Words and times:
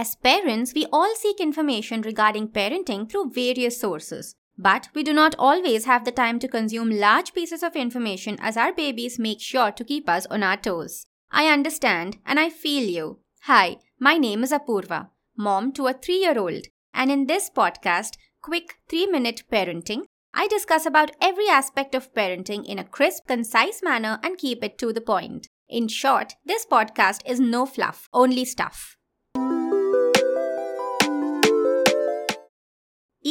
As 0.00 0.16
parents, 0.16 0.72
we 0.74 0.86
all 0.90 1.14
seek 1.14 1.40
information 1.40 2.00
regarding 2.00 2.48
parenting 2.48 3.06
through 3.06 3.32
various 3.34 3.78
sources. 3.78 4.34
But 4.56 4.88
we 4.94 5.02
do 5.02 5.12
not 5.12 5.34
always 5.38 5.84
have 5.84 6.06
the 6.06 6.10
time 6.10 6.38
to 6.38 6.48
consume 6.48 6.88
large 6.88 7.34
pieces 7.34 7.62
of 7.62 7.76
information 7.76 8.38
as 8.40 8.56
our 8.56 8.72
babies 8.72 9.18
make 9.18 9.42
sure 9.42 9.70
to 9.70 9.84
keep 9.84 10.08
us 10.08 10.24
on 10.30 10.42
our 10.42 10.56
toes. 10.56 11.04
I 11.30 11.52
understand 11.52 12.16
and 12.24 12.40
I 12.40 12.48
feel 12.48 12.88
you. 12.88 13.18
Hi, 13.42 13.76
my 13.98 14.16
name 14.16 14.42
is 14.42 14.52
Apurva, 14.52 15.10
mom 15.36 15.70
to 15.72 15.88
a 15.88 15.92
three 15.92 16.20
year 16.20 16.38
old, 16.38 16.68
and 16.94 17.10
in 17.10 17.26
this 17.26 17.50
podcast, 17.54 18.16
Quick 18.40 18.78
3 18.88 19.08
Minute 19.08 19.42
Parenting, 19.52 20.04
I 20.32 20.48
discuss 20.48 20.86
about 20.86 21.10
every 21.20 21.50
aspect 21.50 21.94
of 21.94 22.14
parenting 22.14 22.64
in 22.64 22.78
a 22.78 22.84
crisp, 22.84 23.26
concise 23.26 23.82
manner 23.82 24.18
and 24.22 24.38
keep 24.38 24.64
it 24.64 24.78
to 24.78 24.94
the 24.94 25.02
point. 25.02 25.48
In 25.68 25.88
short, 25.88 26.36
this 26.46 26.64
podcast 26.64 27.20
is 27.26 27.38
no 27.38 27.66
fluff, 27.66 28.08
only 28.14 28.46
stuff. 28.46 28.96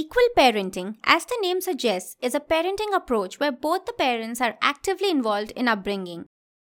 Equal 0.01 0.29
parenting, 0.37 0.95
as 1.03 1.25
the 1.25 1.37
name 1.41 1.59
suggests, 1.59 2.15
is 2.21 2.33
a 2.33 2.39
parenting 2.39 2.95
approach 2.95 3.37
where 3.37 3.51
both 3.51 3.85
the 3.85 3.91
parents 3.91 4.39
are 4.39 4.57
actively 4.61 5.09
involved 5.09 5.51
in 5.57 5.67
upbringing. 5.67 6.25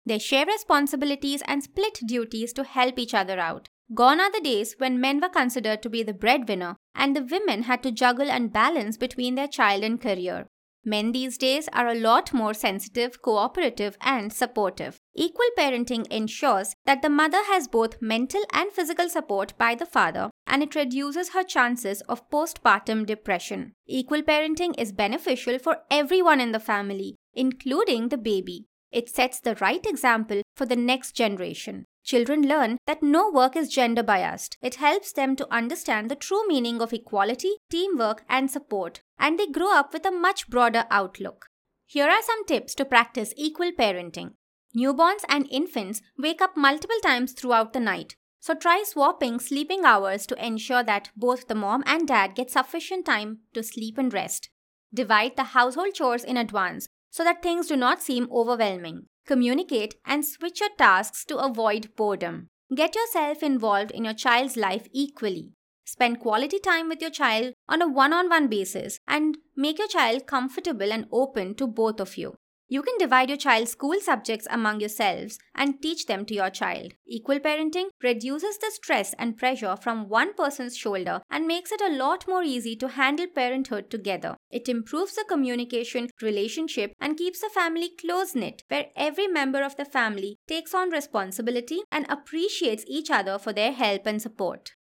They 0.05 0.19
share 0.19 0.45
responsibilities 0.45 1.41
and 1.47 1.63
split 1.63 2.01
duties 2.05 2.53
to 2.53 2.63
help 2.63 2.99
each 2.99 3.15
other 3.15 3.39
out. 3.39 3.67
Gone 3.95 4.19
are 4.19 4.31
the 4.31 4.41
days 4.41 4.75
when 4.77 5.01
men 5.01 5.21
were 5.21 5.29
considered 5.29 5.81
to 5.81 5.89
be 5.89 6.03
the 6.03 6.13
breadwinner 6.13 6.75
and 6.93 7.15
the 7.15 7.23
women 7.23 7.63
had 7.63 7.81
to 7.81 7.91
juggle 7.91 8.29
and 8.29 8.53
balance 8.53 8.95
between 8.95 9.33
their 9.33 9.47
child 9.47 9.83
and 9.83 9.99
career. 9.99 10.45
Men 10.87 11.11
these 11.11 11.39
days 11.39 11.67
are 11.73 11.87
a 11.87 11.99
lot 11.99 12.31
more 12.31 12.53
sensitive, 12.53 13.21
cooperative, 13.23 13.97
and 14.01 14.31
supportive. 14.31 14.97
Equal 15.15 15.49
parenting 15.57 16.05
ensures 16.07 16.75
that 16.85 17.01
the 17.01 17.09
mother 17.09 17.43
has 17.45 17.67
both 17.67 18.01
mental 18.01 18.43
and 18.53 18.71
physical 18.71 19.09
support 19.09 19.57
by 19.57 19.73
the 19.73 19.87
father, 19.87 20.29
and 20.45 20.61
it 20.61 20.75
reduces 20.75 21.29
her 21.29 21.43
chances 21.43 22.01
of 22.01 22.29
postpartum 22.29 23.05
depression. 23.05 23.73
Equal 23.87 24.21
parenting 24.21 24.79
is 24.79 24.91
beneficial 24.91 25.57
for 25.57 25.77
everyone 25.89 26.39
in 26.39 26.51
the 26.51 26.59
family, 26.59 27.15
including 27.33 28.09
the 28.09 28.17
baby. 28.17 28.65
It 28.91 29.09
sets 29.09 29.39
the 29.39 29.55
right 29.55 29.83
example 29.85 30.43
for 30.55 30.67
the 30.67 30.75
next 30.75 31.13
generation. 31.13 31.85
Children 32.05 32.47
learn 32.47 32.77
that 32.85 33.01
no 33.01 33.31
work 33.31 33.55
is 33.55 33.67
gender 33.67 34.03
biased. 34.03 34.57
It 34.61 34.75
helps 34.75 35.11
them 35.11 35.35
to 35.37 35.51
understand 35.51 36.11
the 36.11 36.15
true 36.15 36.47
meaning 36.47 36.79
of 36.79 36.93
equality, 36.93 37.53
teamwork, 37.71 38.23
and 38.29 38.51
support, 38.51 39.01
and 39.17 39.39
they 39.39 39.47
grow 39.47 39.73
up 39.73 39.91
with 39.91 40.05
a 40.05 40.11
much 40.11 40.47
broader 40.47 40.85
outlook. 40.91 41.47
Here 41.87 42.07
are 42.07 42.21
some 42.21 42.45
tips 42.45 42.75
to 42.75 42.85
practice 42.85 43.33
equal 43.35 43.71
parenting. 43.71 44.33
Newborns 44.77 45.23
and 45.27 45.47
infants 45.49 46.03
wake 46.15 46.43
up 46.43 46.55
multiple 46.55 46.99
times 47.01 47.33
throughout 47.33 47.73
the 47.73 47.79
night, 47.79 48.15
so 48.39 48.53
try 48.53 48.83
swapping 48.85 49.39
sleeping 49.39 49.83
hours 49.83 50.27
to 50.27 50.45
ensure 50.45 50.83
that 50.83 51.09
both 51.15 51.47
the 51.47 51.55
mom 51.55 51.83
and 51.87 52.07
dad 52.07 52.35
get 52.35 52.51
sufficient 52.51 53.07
time 53.07 53.39
to 53.55 53.63
sleep 53.63 53.97
and 53.97 54.13
rest. 54.13 54.51
Divide 54.93 55.37
the 55.37 55.55
household 55.55 55.95
chores 55.95 56.23
in 56.23 56.37
advance 56.37 56.87
so 57.09 57.23
that 57.23 57.41
things 57.41 57.65
do 57.65 57.75
not 57.75 58.03
seem 58.03 58.27
overwhelming. 58.31 59.07
Communicate 59.25 59.95
and 60.05 60.23
switch 60.23 60.59
your 60.59 60.69
tasks 60.77 61.25
to 61.25 61.37
avoid 61.37 61.95
boredom. 61.95 62.47
Get 62.75 62.95
yourself 62.95 63.41
involved 63.41 63.91
in 63.91 64.05
your 64.05 64.13
child's 64.13 64.55
life 64.55 64.87
equally. 64.91 65.53
Spend 65.85 66.19
quality 66.19 66.59
time 66.59 66.89
with 66.89 67.01
your 67.01 67.11
child 67.11 67.53
on 67.67 67.81
a 67.81 67.87
one 67.87 68.13
on 68.13 68.29
one 68.29 68.47
basis 68.47 68.99
and 69.07 69.37
make 69.55 69.79
your 69.79 69.87
child 69.87 70.27
comfortable 70.27 70.91
and 70.91 71.05
open 71.11 71.55
to 71.55 71.67
both 71.67 71.99
of 71.99 72.17
you. 72.17 72.35
You 72.67 72.81
can 72.81 72.97
divide 72.97 73.29
your 73.29 73.37
child's 73.37 73.71
school 73.71 73.99
subjects 74.01 74.47
among 74.49 74.79
yourselves 74.79 75.37
and 75.53 75.79
teach 75.81 76.07
them 76.07 76.25
to 76.25 76.33
your 76.33 76.49
child. 76.49 76.93
Equal 77.05 77.39
parenting 77.39 77.89
reduces 78.01 78.57
the 78.57 78.71
stress 78.71 79.13
and 79.19 79.37
pressure 79.37 79.75
from 79.75 80.09
one 80.09 80.33
person's 80.33 80.75
shoulder 80.75 81.21
and 81.29 81.45
makes 81.45 81.71
it 81.71 81.81
a 81.81 81.95
lot 81.95 82.27
more 82.27 82.41
easy 82.41 82.75
to 82.77 82.87
handle 82.87 83.27
parenthood 83.27 83.91
together. 83.91 84.35
It 84.49 84.67
improves 84.67 85.13
the 85.13 85.25
communication, 85.29 86.09
relationship, 86.21 86.93
and 86.99 87.17
keeps 87.17 87.41
the 87.41 87.49
family 87.49 87.91
close 87.99 88.33
knit, 88.33 88.63
where 88.67 88.87
every 88.95 89.27
member 89.27 89.61
of 89.61 89.75
the 89.75 89.85
family 89.85 90.37
takes 90.47 90.73
on 90.73 90.89
responsibility 90.89 91.81
and 91.91 92.07
appreciates 92.09 92.83
each 92.87 93.11
other 93.11 93.37
for 93.37 93.53
their 93.53 93.73
help 93.73 94.07
and 94.07 94.19
support. 94.19 94.71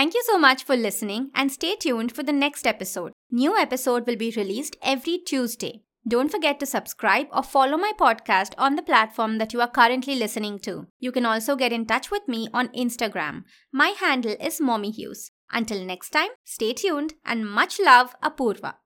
Thank 0.00 0.14
you 0.14 0.22
so 0.24 0.38
much 0.38 0.64
for 0.64 0.76
listening 0.76 1.30
and 1.34 1.52
stay 1.52 1.76
tuned 1.76 2.12
for 2.12 2.22
the 2.22 2.32
next 2.32 2.66
episode. 2.66 3.12
New 3.30 3.54
episode 3.58 4.06
will 4.06 4.16
be 4.16 4.32
released 4.34 4.78
every 4.82 5.18
Tuesday. 5.18 5.82
Don't 6.08 6.30
forget 6.30 6.58
to 6.60 6.64
subscribe 6.64 7.26
or 7.30 7.42
follow 7.42 7.76
my 7.76 7.92
podcast 8.00 8.54
on 8.56 8.76
the 8.76 8.82
platform 8.82 9.36
that 9.36 9.52
you 9.52 9.60
are 9.60 9.68
currently 9.68 10.14
listening 10.14 10.58
to. 10.60 10.86
You 11.00 11.12
can 11.12 11.26
also 11.26 11.54
get 11.54 11.70
in 11.70 11.84
touch 11.84 12.10
with 12.10 12.26
me 12.26 12.48
on 12.54 12.68
Instagram. 12.68 13.42
My 13.72 13.88
handle 13.88 14.36
is 14.40 14.58
Mommyhues. 14.58 15.32
Until 15.52 15.84
next 15.84 16.08
time, 16.08 16.30
stay 16.46 16.72
tuned 16.72 17.12
and 17.26 17.44
much 17.44 17.78
love, 17.78 18.18
Apurva. 18.22 18.76